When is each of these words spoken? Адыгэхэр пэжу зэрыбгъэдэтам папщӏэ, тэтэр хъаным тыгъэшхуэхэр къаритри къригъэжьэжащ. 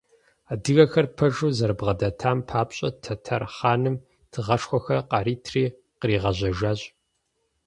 Адыгэхэр 0.51 1.07
пэжу 1.17 1.49
зэрыбгъэдэтам 1.57 2.39
папщӏэ, 2.47 2.89
тэтэр 3.03 3.43
хъаным 3.55 3.95
тыгъэшхуэхэр 4.31 4.99
къаритри 5.09 5.63
къригъэжьэжащ. 5.99 6.81